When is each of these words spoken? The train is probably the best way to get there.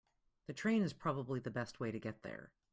The 0.47 0.53
train 0.53 0.81
is 0.81 0.93
probably 0.93 1.39
the 1.39 1.51
best 1.51 1.79
way 1.79 1.91
to 1.91 1.99
get 1.99 2.23
there. 2.23 2.49